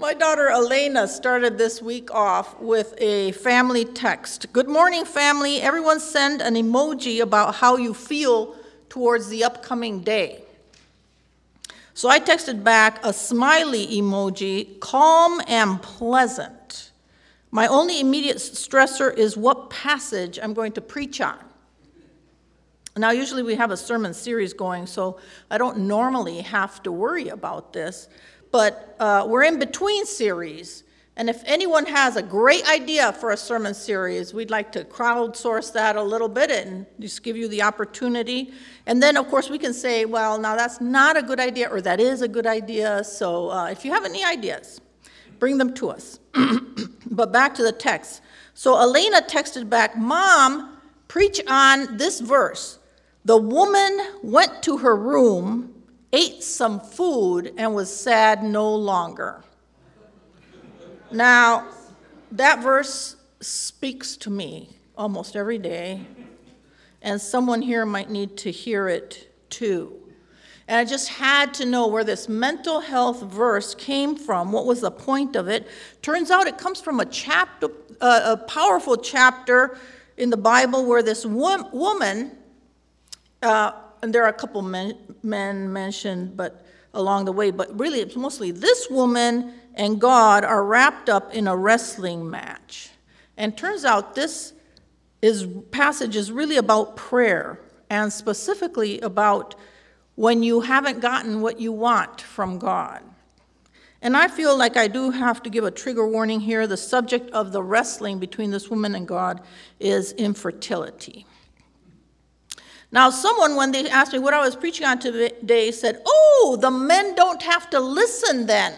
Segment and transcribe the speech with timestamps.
[0.00, 4.50] My daughter Elena started this week off with a family text.
[4.50, 5.60] Good morning, family.
[5.60, 8.56] Everyone send an emoji about how you feel
[8.88, 10.42] towards the upcoming day.
[11.92, 16.92] So I texted back a smiley emoji, calm and pleasant.
[17.50, 21.36] My only immediate stressor is what passage I'm going to preach on.
[22.96, 25.20] Now, usually we have a sermon series going, so
[25.50, 28.08] I don't normally have to worry about this
[28.50, 30.84] but uh, we're in between series.
[31.16, 35.72] And if anyone has a great idea for a sermon series, we'd like to crowdsource
[35.74, 38.52] that a little bit and just give you the opportunity.
[38.86, 41.80] And then, of course, we can say, well, now that's not a good idea, or
[41.82, 43.04] that is a good idea.
[43.04, 44.80] So uh, if you have any ideas,
[45.38, 46.20] bring them to us.
[47.10, 48.22] but back to the text.
[48.54, 52.78] So Elena texted back, Mom, preach on this verse.
[53.24, 55.79] The woman went to her room
[56.12, 59.42] ate some food, and was sad no longer.
[61.12, 61.68] Now,
[62.32, 66.06] that verse speaks to me almost every day,
[67.02, 69.96] and someone here might need to hear it too.
[70.68, 74.52] And I just had to know where this mental health verse came from.
[74.52, 75.66] What was the point of it?
[76.00, 79.78] Turns out it comes from a chapter, a powerful chapter
[80.16, 82.30] in the Bible where this woman
[83.42, 83.72] uh,
[84.02, 88.16] and there are a couple men, men mentioned, but along the way, but really it's
[88.16, 92.90] mostly this woman and God are wrapped up in a wrestling match.
[93.36, 94.52] And turns out this
[95.22, 99.54] is passage is really about prayer and specifically about
[100.14, 103.02] when you haven't gotten what you want from God.
[104.02, 106.66] And I feel like I do have to give a trigger warning here.
[106.66, 109.42] The subject of the wrestling between this woman and God
[109.78, 111.26] is infertility.
[112.92, 116.70] Now, someone, when they asked me what I was preaching on today, said, Oh, the
[116.70, 118.74] men don't have to listen then.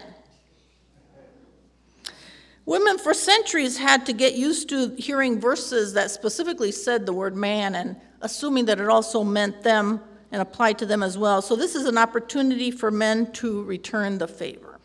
[2.65, 7.35] Women for centuries had to get used to hearing verses that specifically said the word
[7.35, 9.99] man and assuming that it also meant them
[10.31, 11.41] and applied to them as well.
[11.41, 14.79] So, this is an opportunity for men to return the favor.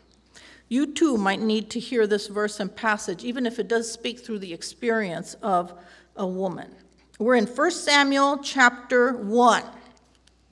[0.67, 4.19] You too might need to hear this verse and passage, even if it does speak
[4.19, 5.73] through the experience of
[6.15, 6.75] a woman.
[7.19, 9.63] We're in 1 Samuel chapter 1.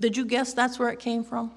[0.02, 1.54] Did you guess that's where it came from?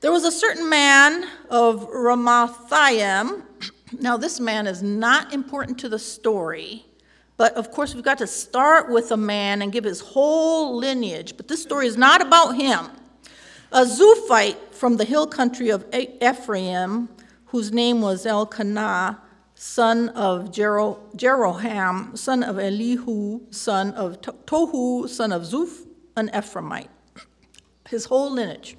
[0.00, 3.42] There was a certain man of Ramathaim.
[4.00, 6.84] Now, this man is not important to the story,
[7.38, 11.38] but of course, we've got to start with a man and give his whole lineage.
[11.38, 12.90] But this story is not about him.
[13.72, 17.08] A Zuphite from the hill country of Ephraim,
[17.46, 19.22] whose name was Elkanah,
[19.58, 25.84] son of Jero, Jeroham, son of Elihu, son of Tohu, son of Zuph,
[26.16, 26.86] an Ephraimite.
[27.88, 28.76] His whole lineage.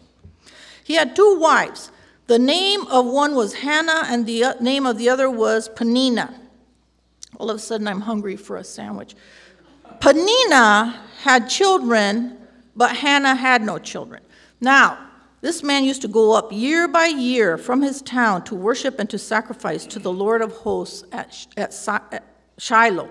[0.85, 1.91] He had two wives.
[2.27, 6.33] The name of one was Hannah, and the uh, name of the other was Peninnah.
[7.37, 9.15] All of a sudden, I'm hungry for a sandwich.
[9.99, 12.37] Peninnah had children,
[12.73, 14.21] but Hannah had no children.
[14.61, 15.08] Now,
[15.41, 19.09] this man used to go up year by year from his town to worship and
[19.09, 22.23] to sacrifice to the Lord of hosts at, at
[22.57, 23.09] Shiloh,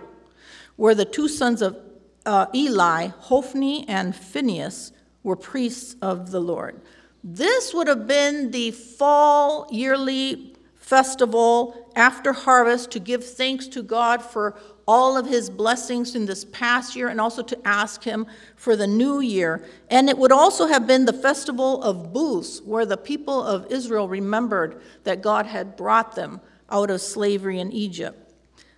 [0.77, 1.79] where the two sons of
[2.27, 6.81] uh, Eli, Hophni and Phinehas, were priests of the Lord.
[7.25, 14.23] This would have been the fall yearly festival after harvest to give thanks to God
[14.23, 18.75] for all of his blessings in this past year and also to ask him for
[18.75, 19.63] the new year.
[19.91, 24.09] And it would also have been the festival of booths, where the people of Israel
[24.09, 26.41] remembered that God had brought them
[26.71, 28.33] out of slavery in Egypt.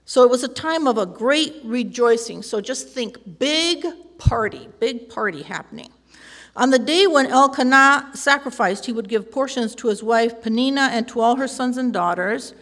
[0.04, 2.42] So it was a time of a great rejoicing.
[2.42, 3.86] So just think big
[4.18, 5.90] party, big party happening.
[6.56, 11.06] On the day when Elkanah sacrificed, he would give portions to his wife Peninnah and
[11.08, 12.54] to all her sons and daughters.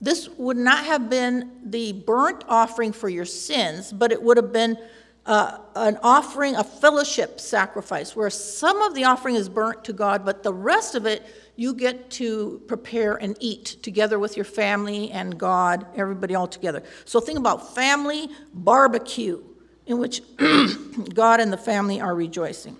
[0.00, 4.52] This would not have been the burnt offering for your sins, but it would have
[4.52, 4.78] been
[5.26, 10.24] uh, an offering, a fellowship sacrifice, where some of the offering is burnt to God,
[10.24, 11.26] but the rest of it
[11.56, 16.82] you get to prepare and eat together with your family and God, everybody all together.
[17.06, 19.42] So think about family barbecue
[19.86, 20.20] in which
[21.14, 22.76] God and the family are rejoicing.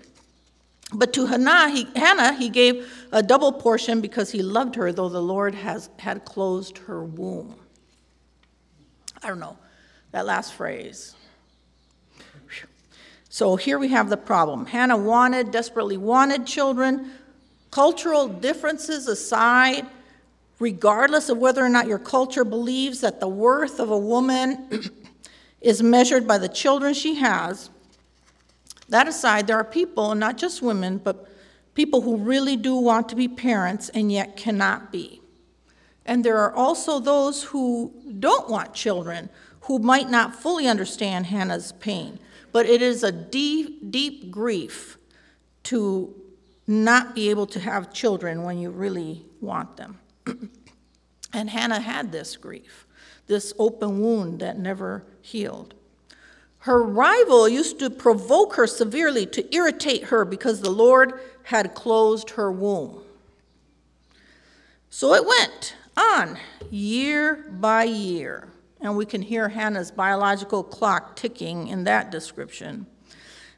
[0.93, 5.09] But to Hannah he, Hannah, he gave a double portion because he loved her, though
[5.09, 7.55] the Lord has, had closed her womb.
[9.21, 9.57] I don't know,
[10.11, 11.15] that last phrase.
[13.29, 14.65] So here we have the problem.
[14.65, 17.11] Hannah wanted, desperately wanted children.
[17.69, 19.85] Cultural differences aside,
[20.59, 24.91] regardless of whether or not your culture believes that the worth of a woman
[25.61, 27.69] is measured by the children she has,
[28.89, 31.29] that aside, there are people, and not just women, but
[31.73, 35.21] people who really do want to be parents and yet cannot be.
[36.05, 39.29] And there are also those who don't want children,
[39.61, 42.19] who might not fully understand Hannah's pain.
[42.53, 44.97] But it is a deep, deep grief
[45.63, 46.15] to
[46.65, 49.99] not be able to have children when you really want them.
[51.33, 52.87] and Hannah had this grief,
[53.27, 55.73] this open wound that never healed.
[56.67, 62.31] Her rival used to provoke her severely to irritate her because the Lord had closed
[62.31, 63.03] her womb.
[64.89, 66.37] So it went on
[66.69, 68.49] year by year,
[68.81, 72.85] and we can hear Hannah's biological clock ticking in that description.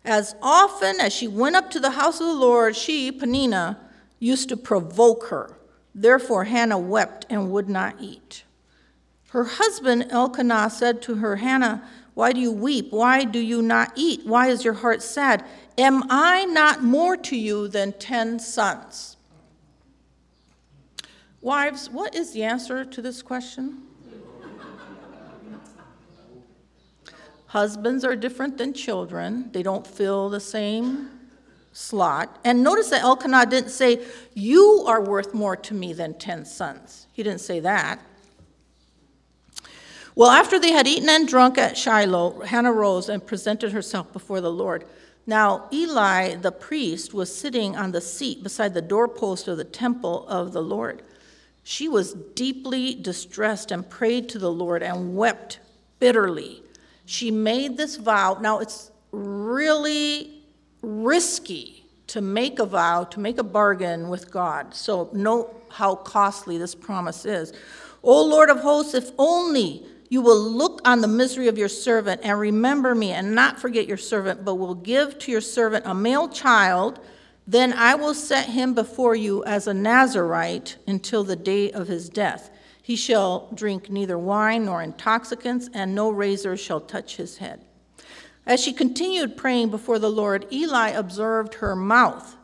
[0.05, 3.79] As often as she went up to the house of the Lord, she, Peninnah,
[4.19, 5.57] used to provoke her.
[5.95, 8.43] Therefore, Hannah wept and would not eat.
[9.29, 11.87] Her husband Elkanah said to her, Hannah,
[12.19, 12.91] why do you weep?
[12.91, 14.25] Why do you not eat?
[14.25, 15.45] Why is your heart sad?
[15.77, 19.15] Am I not more to you than ten sons?
[21.39, 23.83] Wives, what is the answer to this question?
[27.45, 31.11] Husbands are different than children, they don't fill the same
[31.71, 32.37] slot.
[32.43, 37.07] And notice that Elkanah didn't say, You are worth more to me than 10 sons.
[37.13, 38.01] He didn't say that.
[40.19, 44.41] Well, after they had eaten and drunk at Shiloh, Hannah rose and presented herself before
[44.41, 44.83] the Lord.
[45.25, 50.27] Now, Eli the priest was sitting on the seat beside the doorpost of the temple
[50.27, 51.03] of the Lord.
[51.63, 55.61] She was deeply distressed and prayed to the Lord and wept
[55.99, 56.63] bitterly.
[57.05, 58.39] She made this vow.
[58.41, 60.41] Now, it's really
[60.81, 64.75] risky to make a vow, to make a bargain with God.
[64.75, 67.53] So, note how costly this promise is.
[68.03, 72.21] O Lord of hosts, if only you will look on the misery of your servant
[72.23, 75.93] and remember me and not forget your servant, but will give to your servant a
[75.93, 76.99] male child,
[77.47, 82.09] then I will set him before you as a Nazarite until the day of his
[82.09, 82.49] death.
[82.81, 87.63] He shall drink neither wine nor intoxicants, and no razor shall touch his head.
[88.47, 92.35] As she continued praying before the Lord, Eli observed her mouth.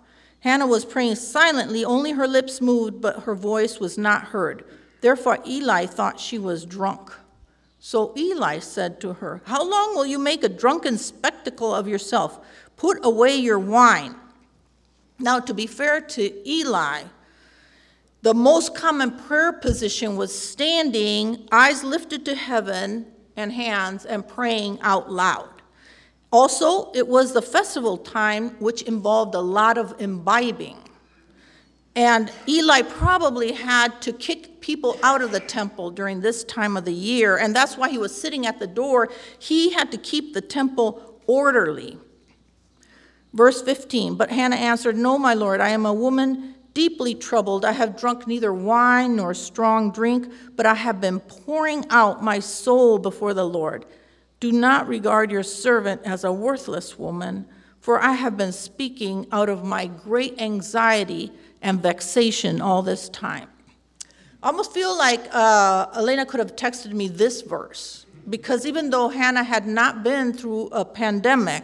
[0.41, 4.63] Hannah was praying silently, only her lips moved, but her voice was not heard.
[5.01, 7.11] Therefore, Eli thought she was drunk.
[7.87, 12.39] So Eli said to her, How long will you make a drunken spectacle of yourself?
[12.77, 14.15] Put away your wine.
[15.19, 17.03] Now, to be fair to Eli,
[18.23, 23.05] the most common prayer position was standing, eyes lifted to heaven,
[23.35, 25.61] and hands, and praying out loud.
[26.31, 30.77] Also, it was the festival time, which involved a lot of imbibing.
[31.95, 36.83] And Eli probably had to kick people out of the temple during this time of
[36.83, 39.09] the year, and that's why he was sitting at the door.
[39.39, 41.97] He had to keep the temple orderly.
[43.33, 47.63] Verse 15 But Hannah answered, No, my lord, I am a woman deeply troubled.
[47.63, 52.39] I have drunk neither wine nor strong drink, but I have been pouring out my
[52.39, 53.85] soul before the Lord.
[54.41, 57.45] Do not regard your servant as a worthless woman,
[57.79, 61.31] for I have been speaking out of my great anxiety
[61.65, 63.49] and vexation all this time.
[64.43, 69.09] I almost feel like uh, Elena could have texted me this verse, because even though
[69.09, 71.63] Hannah had not been through a pandemic,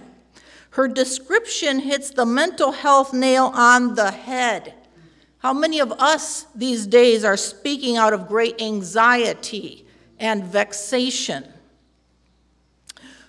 [0.71, 4.73] her description hits the mental health nail on the head.
[5.37, 9.85] How many of us these days are speaking out of great anxiety
[10.17, 11.45] and vexation?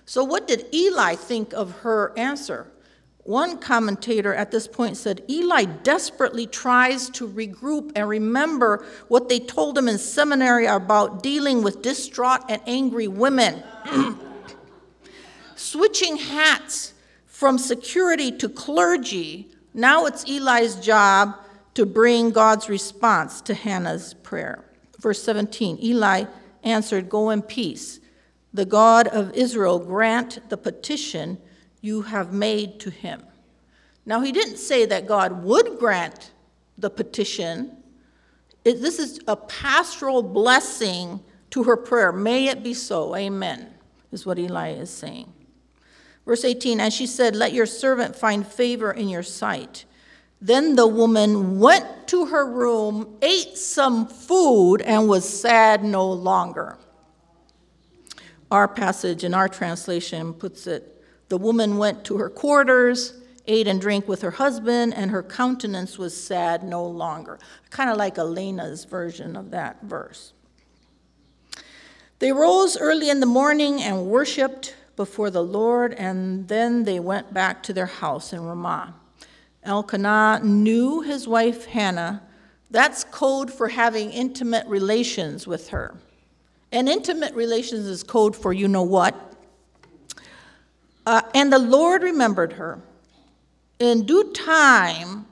[0.05, 2.72] So, what did Eli think of her answer?
[3.23, 9.39] One commentator at this point said Eli desperately tries to regroup and remember what they
[9.39, 13.63] told him in seminary about dealing with distraught and angry women.
[15.55, 16.93] Switching hats
[17.25, 21.35] from security to clergy, now it's Eli's job
[21.75, 24.65] to bring God's response to Hannah's prayer.
[24.99, 26.25] Verse 17 Eli
[26.63, 28.01] answered, Go in peace.
[28.53, 31.37] The God of Israel grant the petition
[31.83, 33.21] you have made to him.
[34.05, 36.31] Now, he didn't say that God would grant
[36.77, 37.75] the petition.
[38.63, 42.13] It, this is a pastoral blessing to her prayer.
[42.13, 43.15] May it be so.
[43.17, 43.73] Amen,
[44.13, 45.31] is what Eli is saying.
[46.25, 49.83] Verse 18 And she said, Let your servant find favor in your sight.
[50.39, 56.77] Then the woman went to her room, ate some food, and was sad no longer.
[58.49, 60.92] Our passage in our translation puts it
[61.29, 63.13] the woman went to her quarters,
[63.47, 67.39] ate and drank with her husband, and her countenance was sad no longer.
[67.69, 70.33] Kind of like Elena's version of that verse.
[72.19, 77.33] They rose early in the morning and worshiped before the Lord, and then they went
[77.33, 78.93] back to their house in Ramah.
[79.63, 82.21] Elkanah knew his wife Hannah.
[82.69, 85.95] That's code for having intimate relations with her.
[86.71, 89.32] And intimate relations is code for you know what.
[91.05, 92.79] Uh, and the Lord remembered her.
[93.79, 95.25] In due time,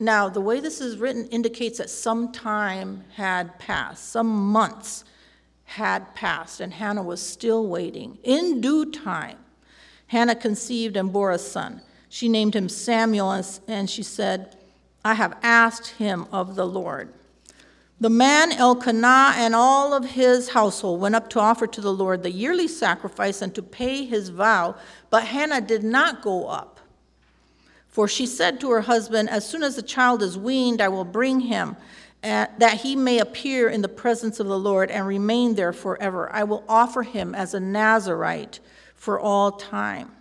[0.00, 5.04] now the way this is written indicates that some time had passed, some months
[5.64, 8.18] had passed, and Hannah was still waiting.
[8.22, 9.38] In due time,
[10.08, 11.80] Hannah conceived and bore a son.
[12.08, 14.56] She named him Samuel, and she said,
[15.04, 17.12] I have asked him of the Lord.
[18.04, 22.22] The man Elkanah and all of his household went up to offer to the Lord
[22.22, 24.76] the yearly sacrifice and to pay his vow,
[25.08, 26.80] but Hannah did not go up.
[27.88, 31.06] For she said to her husband, As soon as the child is weaned, I will
[31.06, 31.76] bring him,
[32.22, 36.30] uh, that he may appear in the presence of the Lord and remain there forever.
[36.30, 38.60] I will offer him as a Nazarite
[38.94, 40.12] for all time.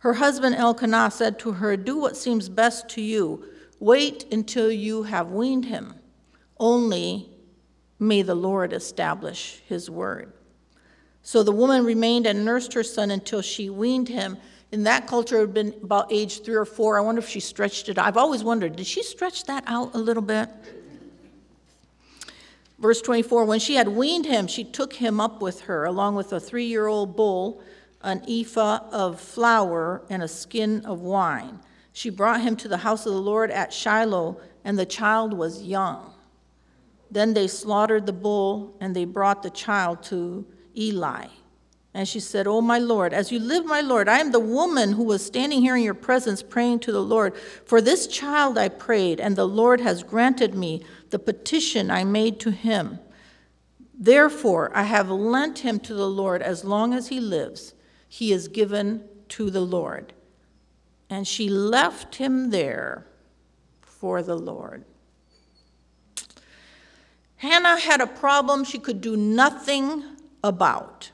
[0.00, 3.46] Her husband Elkanah said to her, Do what seems best to you.
[3.80, 5.94] Wait until you have weaned him.
[6.62, 7.28] Only
[7.98, 10.32] may the Lord establish his word.
[11.20, 14.36] So the woman remained and nursed her son until she weaned him.
[14.70, 16.96] In that culture, it had been about age three or four.
[16.96, 17.98] I wonder if she stretched it.
[17.98, 20.48] I've always wondered, did she stretch that out a little bit?
[22.78, 26.32] Verse 24 When she had weaned him, she took him up with her, along with
[26.32, 27.60] a three year old bull,
[28.02, 31.58] an ephah of flour, and a skin of wine.
[31.92, 35.64] She brought him to the house of the Lord at Shiloh, and the child was
[35.64, 36.12] young.
[37.12, 41.26] Then they slaughtered the bull, and they brought the child to Eli.
[41.92, 44.92] And she said, Oh, my Lord, as you live, my Lord, I am the woman
[44.92, 47.36] who was standing here in your presence praying to the Lord.
[47.66, 52.40] For this child I prayed, and the Lord has granted me the petition I made
[52.40, 52.98] to him.
[53.92, 57.74] Therefore, I have lent him to the Lord as long as he lives.
[58.08, 60.14] He is given to the Lord.
[61.10, 63.06] And she left him there
[63.82, 64.86] for the Lord.
[67.42, 70.04] Hannah had a problem she could do nothing
[70.44, 71.10] about.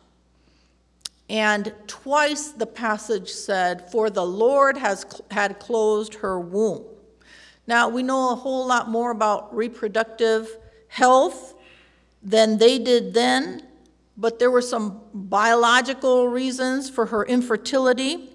[1.31, 6.85] And twice the passage said, For the Lord has had closed her womb.
[7.67, 10.55] Now, we know a whole lot more about reproductive
[10.89, 11.55] health
[12.23, 13.63] than they did then,
[14.19, 18.29] but there were some biological reasons for her infertility.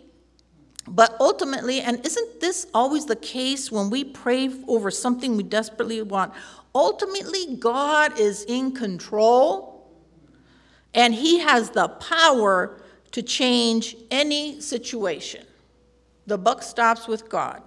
[0.88, 6.02] But ultimately, and isn't this always the case when we pray over something we desperately
[6.02, 6.34] want?
[6.76, 9.92] Ultimately, God is in control
[10.94, 12.80] and He has the power
[13.12, 15.46] to change any situation.
[16.26, 17.62] The buck stops with God.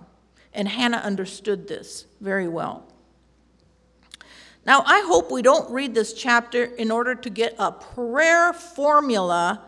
[0.52, 2.84] And Hannah understood this very well.
[4.64, 9.62] Now, I hope we don't read this chapter in order to get a prayer formula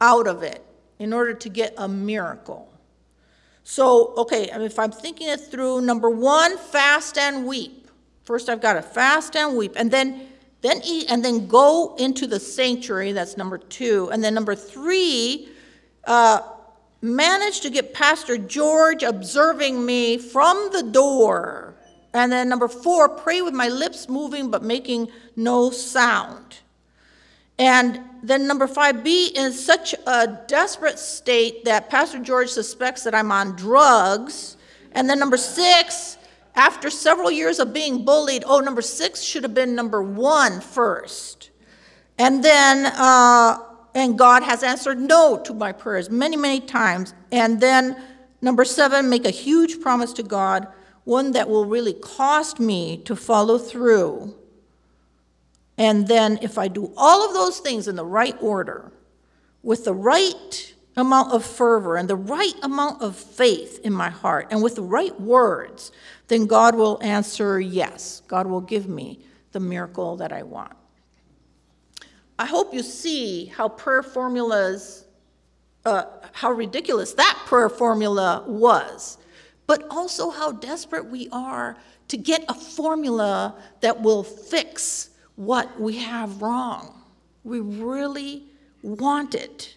[0.00, 0.64] out of it,
[0.98, 2.70] in order to get a miracle.
[3.64, 7.79] So, okay, if I'm thinking it through, number one, fast and weep.
[8.30, 10.28] First, I've got to fast and weep, and then
[10.60, 13.10] then eat, and then go into the sanctuary.
[13.10, 15.48] That's number two, and then number three,
[16.04, 16.42] uh,
[17.02, 21.74] manage to get Pastor George observing me from the door,
[22.14, 26.58] and then number four, pray with my lips moving but making no sound.
[27.58, 33.14] And then number five, be in such a desperate state that Pastor George suspects that
[33.16, 34.56] I'm on drugs.
[34.92, 36.16] And then number six,
[36.54, 41.50] after several years of being bullied, oh, number six should have been number one first.
[42.18, 43.58] And then, uh,
[43.94, 47.14] and God has answered no to my prayers many, many times.
[47.32, 47.96] And then,
[48.42, 50.68] number seven, make a huge promise to God,
[51.04, 54.34] one that will really cost me to follow through.
[55.78, 58.92] And then, if I do all of those things in the right order,
[59.62, 64.48] with the right amount of fervor and the right amount of faith in my heart
[64.50, 65.92] and with the right words,
[66.28, 68.22] then God will answer yes.
[68.28, 69.20] God will give me
[69.52, 70.72] the miracle that I want.
[72.38, 75.04] I hope you see how prayer formulas,
[75.84, 79.18] uh, how ridiculous that prayer formula was,
[79.66, 81.76] but also how desperate we are
[82.08, 87.02] to get a formula that will fix what we have wrong.
[87.44, 88.44] We really
[88.82, 89.76] want it.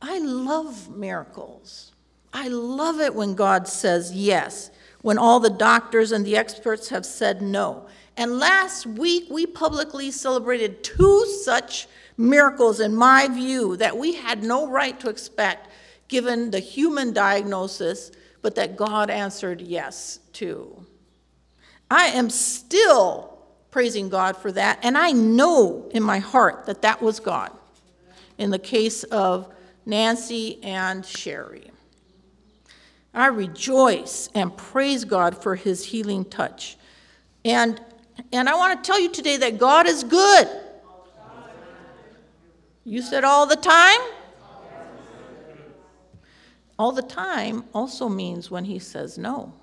[0.00, 1.92] I love miracles.
[2.32, 4.70] I love it when God says yes,
[5.02, 7.86] when all the doctors and the experts have said no.
[8.16, 11.86] And last week, we publicly celebrated two such
[12.16, 15.68] miracles, in my view, that we had no right to expect
[16.08, 18.12] given the human diagnosis,
[18.42, 20.86] but that God answered yes to.
[21.90, 23.38] I am still
[23.70, 27.50] praising God for that, and I know in my heart that that was God.
[28.38, 29.52] In the case of
[29.86, 31.70] Nancy and Sherry.
[33.14, 36.76] I rejoice and praise God for his healing touch.
[37.44, 37.80] And,
[38.32, 40.48] and I want to tell you today that God is good.
[42.84, 44.00] You said all the time?
[46.78, 49.54] All the time also means when he says no.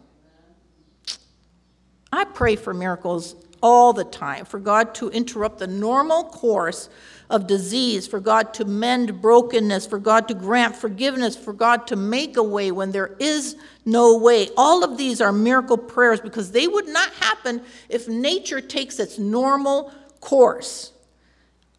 [2.12, 6.90] I pray for miracles all the time, for God to interrupt the normal course
[7.30, 11.96] of disease, for God to mend brokenness, for God to grant forgiveness, for God to
[11.96, 13.56] make a way when there is
[13.86, 14.50] no way.
[14.58, 19.18] All of these are miracle prayers because they would not happen if nature takes its
[19.18, 20.92] normal course.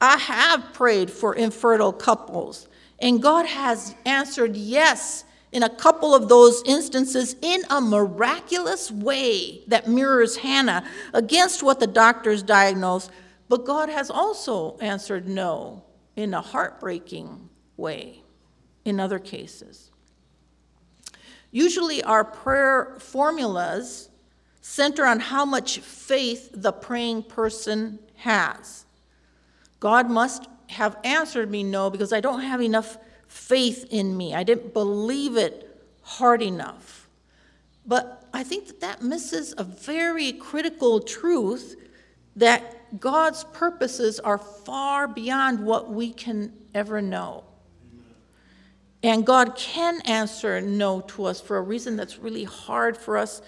[0.01, 2.67] I have prayed for infertile couples,
[2.99, 5.25] and God has answered yes
[5.55, 10.85] in a couple of those instances in a miraculous way that mirrors Hannah
[11.15, 13.13] against what the doctors diagnosed.
[13.49, 15.85] But God has also answered no
[16.17, 18.25] in a heartbreaking way
[18.85, 19.93] in other cases.
[21.53, 24.11] Usually, our prayer formulas
[24.61, 28.87] center on how much faith the praying person has.
[29.79, 32.99] God must have answered me no because I don't have enough
[33.35, 34.33] faith in me.
[34.33, 35.69] I didn't believe it
[36.03, 37.09] hard enough.
[37.85, 41.75] But I think that that misses a very critical truth
[42.37, 47.43] that God's purposes are far beyond what we can ever know.
[49.03, 53.43] And God can answer no to us for a reason that's really hard for us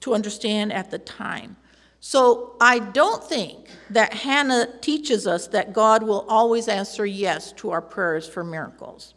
[0.00, 1.56] to understand at the time.
[2.00, 7.70] So I don't think that Hannah teaches us that God will always answer yes to
[7.70, 9.14] our prayers for miracles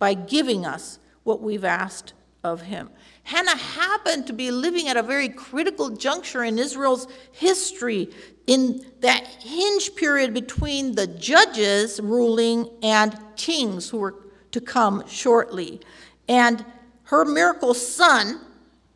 [0.00, 2.90] by giving us what we've asked of him.
[3.22, 8.08] Hannah happened to be living at a very critical juncture in Israel's history,
[8.48, 14.16] in that hinge period between the judges ruling and kings who were
[14.50, 15.80] to come shortly.
[16.28, 16.64] And
[17.04, 18.40] her miracle son,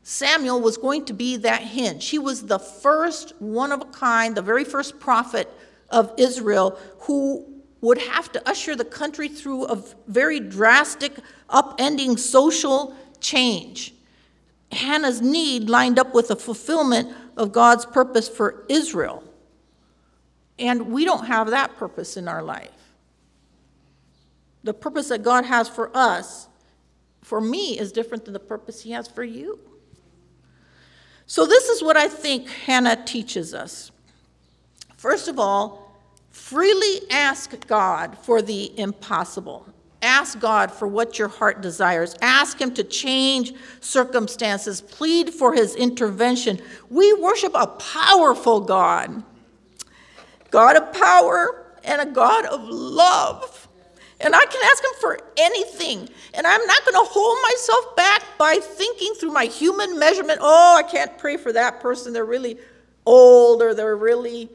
[0.02, 2.08] Samuel, was going to be that hinge.
[2.08, 5.52] He was the first one of a kind, the very first prophet
[5.90, 7.53] of Israel who
[7.84, 9.76] would have to usher the country through a
[10.08, 11.12] very drastic,
[11.50, 13.94] upending social change.
[14.72, 19.22] Hannah's need lined up with the fulfillment of God's purpose for Israel.
[20.58, 22.70] And we don't have that purpose in our life.
[24.62, 26.48] The purpose that God has for us,
[27.20, 29.58] for me, is different than the purpose He has for you.
[31.26, 33.90] So, this is what I think Hannah teaches us.
[34.96, 35.83] First of all,
[36.34, 39.64] Freely ask God for the impossible.
[40.02, 42.16] Ask God for what your heart desires.
[42.20, 44.80] Ask Him to change circumstances.
[44.80, 46.60] Plead for His intervention.
[46.90, 49.22] We worship a powerful God,
[50.50, 53.68] God of power and a God of love.
[54.20, 56.08] And I can ask Him for anything.
[56.34, 60.76] And I'm not going to hold myself back by thinking through my human measurement oh,
[60.76, 62.12] I can't pray for that person.
[62.12, 62.58] They're really
[63.06, 64.50] old or they're really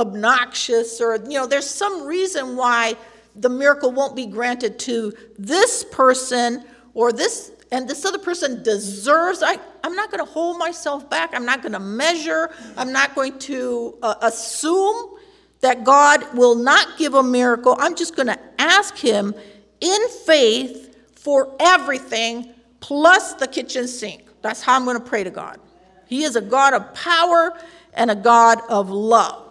[0.00, 2.96] obnoxious or, you know, there's some reason why
[3.36, 9.42] the miracle won't be granted to this person or this and this other person deserves
[9.42, 11.30] I, i'm not going to hold myself back.
[11.34, 12.50] I'm not going to measure.
[12.76, 15.14] I'm not going to uh, assume
[15.60, 17.76] that god will not give a miracle.
[17.78, 19.34] I'm just going to ask him
[19.80, 24.24] in faith for everything plus the kitchen sink.
[24.42, 25.60] That's how i'm going to pray to god.
[26.08, 27.56] He is a god of power
[27.94, 29.49] and a god of love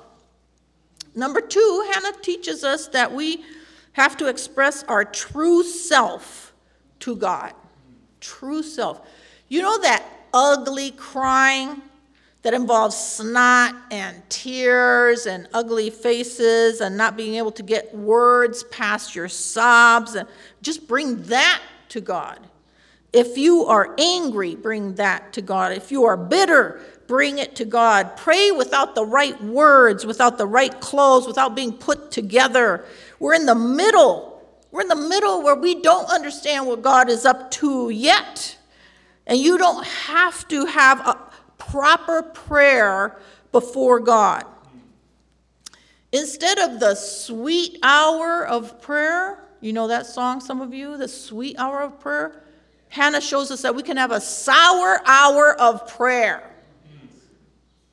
[1.15, 3.43] Number two, Hannah teaches us that we
[3.93, 6.53] have to express our true self
[6.99, 7.53] to God.
[8.21, 9.01] True self.
[9.47, 11.81] You know that ugly crying
[12.41, 18.63] that involves snot and tears and ugly faces and not being able to get words
[18.65, 20.27] past your sobs and
[20.61, 22.39] just bring that to God.
[23.11, 25.73] If you are angry, bring that to God.
[25.73, 28.15] If you are bitter, bring it to God.
[28.15, 32.85] Pray without the right words, without the right clothes, without being put together.
[33.17, 34.47] We're in the middle.
[34.69, 38.55] We're in the middle where we don't understand what God is up to yet.
[39.25, 41.17] And you don't have to have a
[41.57, 43.17] proper prayer
[43.51, 44.45] before God.
[46.11, 51.07] Instead of the sweet hour of prayer, you know that song, some of you, the
[51.07, 52.43] sweet hour of prayer?
[52.89, 56.43] Hannah shows us that we can have a sour hour of prayer.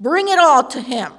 [0.01, 1.13] Bring it all to Him.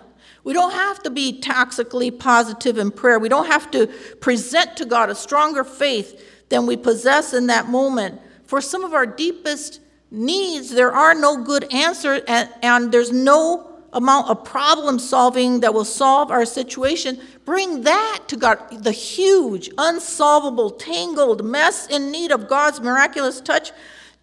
[0.44, 3.20] We don't have to be toxically positive in prayer.
[3.20, 3.88] We don't have to
[4.22, 8.22] present to God a stronger faith than we possess in that moment.
[8.46, 13.74] For some of our deepest needs, there are no good answers, and, and there's no
[13.92, 17.20] amount of problem solving that will solve our situation.
[17.44, 23.72] Bring that to God, the huge, unsolvable, tangled mess in need of God's miraculous touch.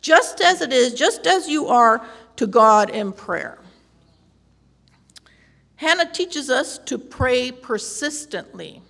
[0.00, 3.58] just as it is, just as you are to God in prayer.
[5.76, 8.82] Hannah teaches us to pray persistently,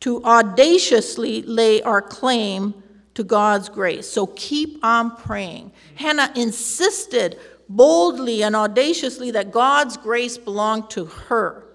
[0.00, 2.74] to audaciously lay our claim
[3.14, 4.08] to God's grace.
[4.08, 5.72] So keep on praying.
[5.94, 7.38] Hannah insisted
[7.68, 11.66] boldly and audaciously that God's grace belonged to her.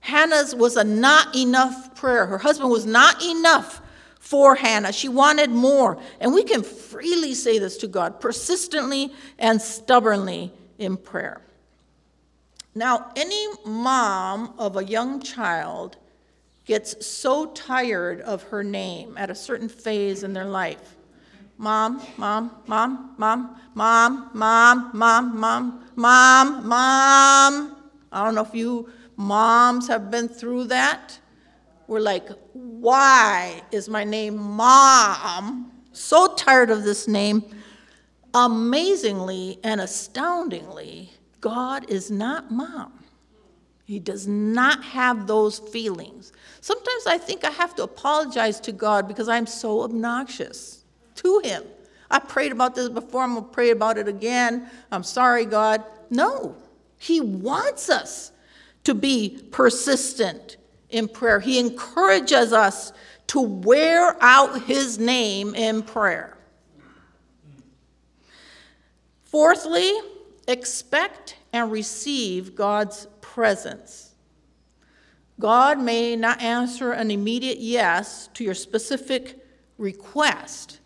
[0.00, 2.26] Hannah's was a not enough prayer.
[2.26, 3.80] Her husband was not enough
[4.18, 4.92] for Hannah.
[4.92, 5.98] She wanted more.
[6.20, 11.40] And we can freely say this to God persistently and stubbornly in prayer.
[12.74, 15.96] Now, any mom of a young child
[16.64, 20.96] gets so tired of her name at a certain phase in their life.
[21.56, 27.76] Mom, mom, mom, mom, mom, mom, mom, mom, mom, mom.
[28.10, 31.18] I don't know if you moms have been through that.
[31.86, 35.70] We're like, why is my name mom?
[35.92, 37.44] So tired of this name.
[38.32, 41.12] Amazingly and astoundingly,
[41.44, 42.90] God is not mom.
[43.84, 46.32] He does not have those feelings.
[46.62, 50.84] Sometimes I think I have to apologize to God because I'm so obnoxious
[51.16, 51.64] to Him.
[52.10, 54.70] I prayed about this before, I'm going to pray about it again.
[54.90, 55.84] I'm sorry, God.
[56.08, 56.56] No,
[56.96, 58.32] He wants us
[58.84, 60.56] to be persistent
[60.88, 61.40] in prayer.
[61.40, 62.94] He encourages us
[63.26, 66.38] to wear out His name in prayer.
[69.24, 69.92] Fourthly,
[70.46, 74.14] expect and receive God's presence.
[75.40, 79.44] God may not answer an immediate yes to your specific
[79.78, 80.80] request,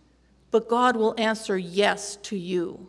[0.51, 2.89] but God will answer yes to you.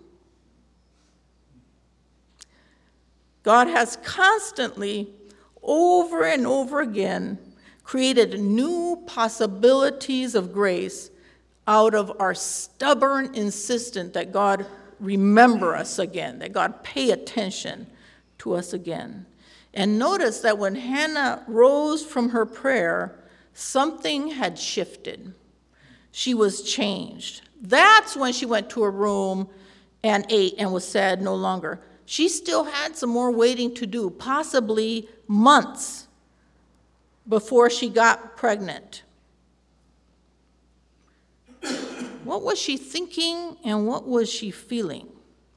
[3.44, 5.14] God has constantly,
[5.62, 7.38] over and over again,
[7.84, 11.10] created new possibilities of grace
[11.68, 14.66] out of our stubborn insistence that God
[15.00, 17.88] remember us again, that God pay attention
[18.40, 19.26] to us again.
[19.74, 23.20] And notice that when Hannah rose from her prayer,
[23.54, 25.34] something had shifted.
[26.12, 27.42] She was changed.
[27.62, 29.50] That's when she went to her room
[30.04, 31.80] and ate and was sad no longer.
[32.06, 36.08] She still had some more waiting to do, possibly months
[37.28, 39.04] before she got pregnant.
[42.30, 45.08] What was she thinking and what was she feeling?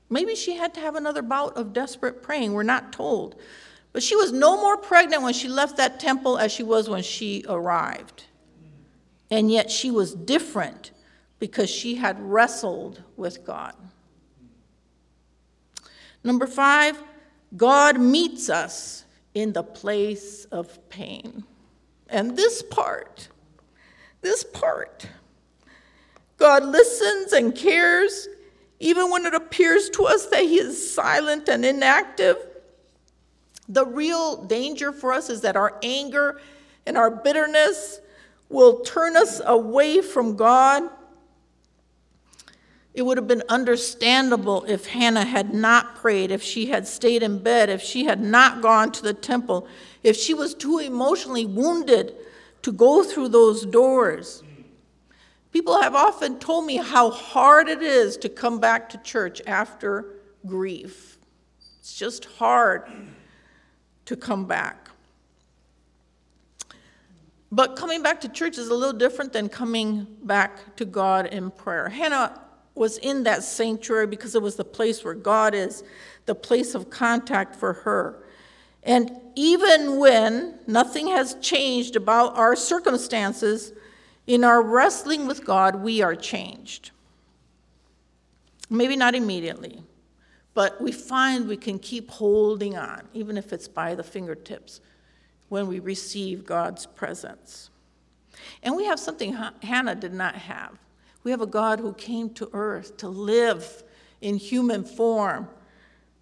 [0.09, 2.55] Maybe she had to have another bout of desperate praying.
[2.55, 3.37] We're not told.
[3.93, 7.03] But she was no more pregnant when she left that temple as she was when
[7.03, 8.25] she arrived.
[9.31, 10.93] And yet she was different
[11.39, 13.75] because she had wrestled with God.
[16.25, 17.03] Number five,
[17.55, 19.05] God meets us
[19.35, 21.45] in the place of pain.
[22.09, 23.29] And this part,
[24.23, 25.07] this part,
[26.53, 28.29] God listens and cares,
[28.79, 32.37] even when it appears to us that He is silent and inactive.
[33.71, 36.43] The real danger for us is that our anger
[36.85, 38.03] and our bitterness
[38.51, 40.91] will turn us away from God.
[42.93, 47.39] It would have been understandable if Hannah had not prayed, if she had stayed in
[47.39, 49.67] bed, if she had not gone to the temple,
[50.03, 52.15] if she was too emotionally wounded
[52.61, 54.43] to go through those doors.
[55.53, 60.17] People have often told me how hard it is to come back to church after
[60.47, 61.19] grief.
[61.79, 62.91] It's just hard
[64.07, 64.89] to come back.
[67.51, 71.51] But coming back to church is a little different than coming back to God in
[71.51, 71.91] prayer.
[71.91, 72.41] Hannah
[72.75, 75.85] was in that sanctuary because it was the place where God is,
[76.25, 78.25] the place of contact for her.
[78.85, 83.75] And even when nothing has changed about our circumstances,
[84.27, 86.91] in our wrestling with God, we are changed.
[88.71, 89.83] Maybe not immediately,
[90.55, 94.81] but we find we can keep holding on, even if it's by the fingertips,
[95.49, 97.71] when we receive God's presence.
[98.63, 100.79] And we have something Hannah did not have.
[101.25, 103.83] We have a God who came to earth to live
[104.21, 105.49] in human form,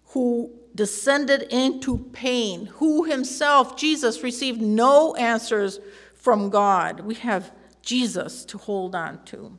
[0.07, 5.79] who descended into pain, who himself, Jesus, received no answers
[6.13, 7.01] from God.
[7.01, 9.57] We have Jesus to hold on to.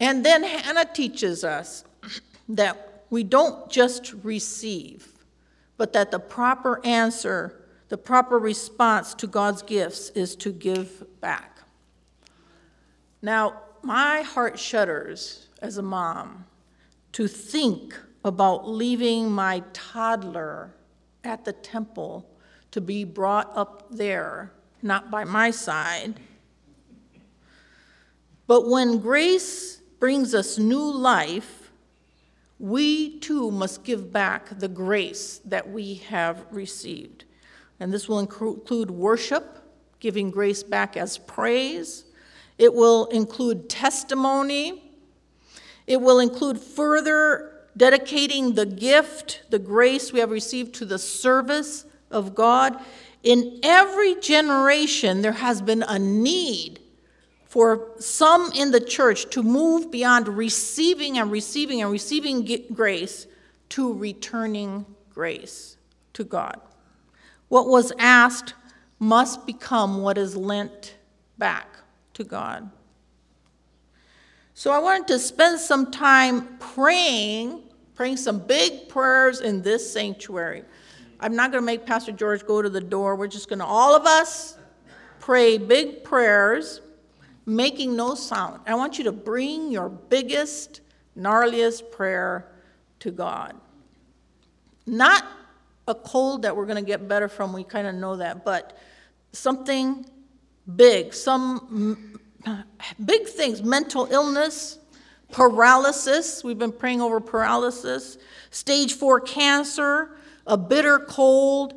[0.00, 1.84] And then Hannah teaches us
[2.48, 5.08] that we don't just receive,
[5.76, 11.58] but that the proper answer, the proper response to God's gifts is to give back.
[13.22, 16.46] Now, my heart shudders as a mom
[17.12, 20.74] to think about leaving my toddler
[21.22, 22.28] at the temple
[22.70, 24.52] to be brought up there
[24.84, 26.20] not by my side.
[28.46, 31.72] But when grace brings us new life,
[32.58, 37.24] we too must give back the grace that we have received.
[37.80, 39.58] And this will include worship,
[39.98, 42.04] giving grace back as praise.
[42.58, 44.92] It will include testimony.
[45.86, 51.86] It will include further dedicating the gift, the grace we have received to the service
[52.10, 52.78] of God.
[53.24, 56.78] In every generation, there has been a need
[57.46, 63.26] for some in the church to move beyond receiving and receiving and receiving grace
[63.70, 65.78] to returning grace
[66.12, 66.60] to God.
[67.48, 68.52] What was asked
[68.98, 70.96] must become what is lent
[71.38, 71.68] back
[72.12, 72.70] to God.
[74.52, 77.62] So I wanted to spend some time praying,
[77.94, 80.64] praying some big prayers in this sanctuary.
[81.24, 83.16] I'm not going to make Pastor George go to the door.
[83.16, 84.58] We're just going to, all of us,
[85.20, 86.82] pray big prayers
[87.46, 88.60] making no sound.
[88.66, 90.82] I want you to bring your biggest,
[91.18, 92.52] gnarliest prayer
[93.00, 93.54] to God.
[94.84, 95.24] Not
[95.88, 98.76] a cold that we're going to get better from, we kind of know that, but
[99.32, 100.04] something
[100.76, 102.18] big, some
[103.02, 104.78] big things mental illness,
[105.32, 106.44] paralysis.
[106.44, 108.18] We've been praying over paralysis,
[108.50, 111.74] stage four cancer, a bitter cold,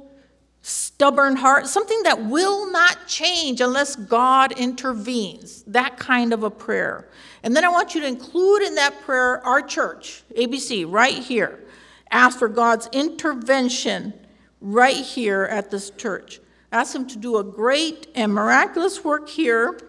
[0.61, 5.63] stubborn heart, something that will not change unless God intervenes.
[5.63, 7.07] That kind of a prayer.
[7.43, 11.63] And then I want you to include in that prayer our church, ABC, right here.
[12.11, 14.13] Ask for God's intervention
[14.59, 16.39] right here at this church.
[16.71, 19.79] Ask Him to do a great and miraculous work here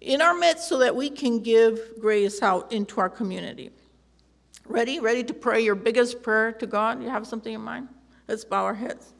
[0.00, 3.70] in our midst so that we can give grace out into our community.
[4.66, 5.00] Ready?
[5.00, 7.02] Ready to pray your biggest prayer to God?
[7.02, 7.88] You have something in mind?
[8.26, 9.14] Let's bow our heads.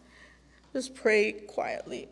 [0.73, 2.09] Just pray quietly.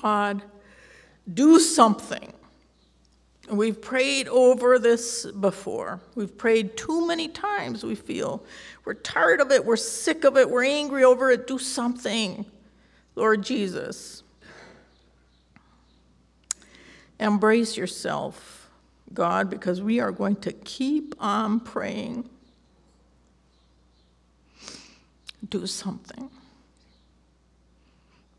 [0.00, 0.42] God,
[1.32, 2.32] do something.
[3.50, 6.00] We've prayed over this before.
[6.14, 8.44] We've prayed too many times, we feel.
[8.84, 11.46] We're tired of it, we're sick of it, we're angry over it.
[11.46, 12.46] Do something,
[13.14, 14.22] Lord Jesus.
[17.18, 18.70] Embrace yourself,
[19.12, 22.28] God, because we are going to keep on praying.
[25.48, 26.30] Do something.